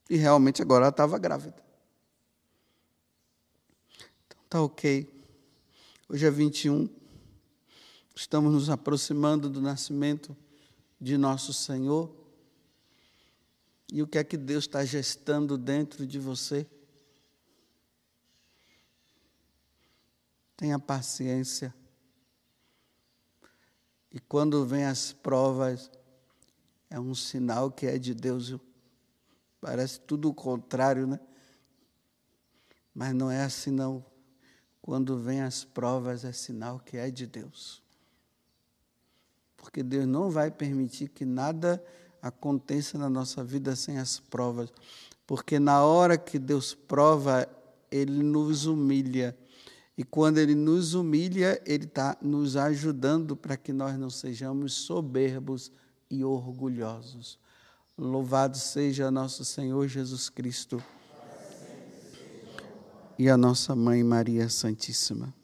E 0.09 0.17
realmente 0.17 0.61
agora 0.61 0.85
ela 0.85 0.89
estava 0.89 1.17
grávida. 1.17 1.55
Então 4.27 4.39
tá 4.49 4.61
ok. 4.61 5.09
Hoje 6.09 6.25
é 6.25 6.29
21. 6.29 6.89
Estamos 8.13 8.53
nos 8.53 8.69
aproximando 8.69 9.49
do 9.49 9.61
nascimento 9.61 10.35
de 10.99 11.17
nosso 11.17 11.53
Senhor. 11.53 12.13
E 13.91 14.01
o 14.03 14.07
que 14.07 14.17
é 14.17 14.23
que 14.23 14.35
Deus 14.35 14.65
está 14.65 14.83
gestando 14.83 15.57
dentro 15.57 16.05
de 16.05 16.19
você? 16.19 16.67
Tenha 20.57 20.77
paciência. 20.77 21.73
E 24.11 24.19
quando 24.19 24.65
vem 24.65 24.85
as 24.85 25.13
provas, 25.13 25.89
é 26.89 26.99
um 26.99 27.15
sinal 27.15 27.71
que 27.71 27.85
é 27.87 27.97
de 27.97 28.13
Deus. 28.13 28.55
Parece 29.61 29.99
tudo 30.01 30.29
o 30.29 30.33
contrário, 30.33 31.07
né? 31.07 31.19
Mas 32.93 33.13
não 33.13 33.31
é 33.31 33.43
assim, 33.43 33.71
não. 33.71 34.05
Quando 34.81 35.17
vem 35.17 35.41
as 35.41 35.63
provas, 35.63 36.25
é 36.25 36.33
sinal 36.33 36.79
que 36.79 36.97
é 36.97 37.09
de 37.09 37.25
Deus. 37.25 37.81
Porque 39.55 39.81
Deus 39.83 40.05
não 40.05 40.29
vai 40.29 40.51
permitir 40.51 41.07
que 41.07 41.23
nada 41.23 41.81
aconteça 42.21 42.97
na 42.97 43.09
nossa 43.09 43.43
vida 43.43 43.75
sem 43.75 43.97
as 43.97 44.19
provas. 44.19 44.73
Porque 45.25 45.59
na 45.59 45.83
hora 45.83 46.17
que 46.17 46.37
Deus 46.37 46.73
prova, 46.73 47.47
Ele 47.89 48.23
nos 48.23 48.65
humilha. 48.65 49.37
E 49.97 50.03
quando 50.03 50.37
Ele 50.37 50.55
nos 50.55 50.93
humilha, 50.93 51.61
Ele 51.65 51.85
está 51.85 52.17
nos 52.21 52.55
ajudando 52.55 53.35
para 53.35 53.57
que 53.57 53.73
nós 53.73 53.97
não 53.97 54.09
sejamos 54.09 54.73
soberbos 54.73 55.71
e 56.09 56.23
orgulhosos. 56.23 57.39
Louvado 57.97 58.57
seja 58.57 59.11
nosso 59.11 59.45
Senhor 59.45 59.87
Jesus 59.87 60.29
Cristo 60.29 60.81
e 63.19 63.29
a 63.29 63.37
nossa 63.37 63.75
Mãe 63.75 64.03
Maria 64.03 64.49
Santíssima. 64.49 65.40